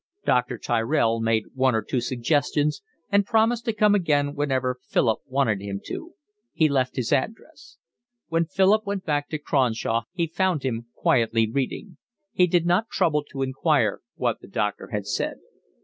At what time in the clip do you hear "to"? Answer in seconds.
3.65-3.71, 5.85-6.13, 9.29-9.37, 13.29-13.43